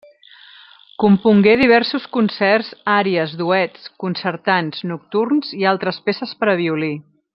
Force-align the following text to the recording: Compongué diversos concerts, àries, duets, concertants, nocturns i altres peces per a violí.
Compongué 1.01 1.53
diversos 1.63 2.07
concerts, 2.17 2.71
àries, 2.93 3.35
duets, 3.43 3.85
concertants, 4.07 4.83
nocturns 4.95 5.55
i 5.63 5.69
altres 5.75 6.03
peces 6.09 6.35
per 6.41 6.51
a 6.57 6.59
violí. 6.65 6.95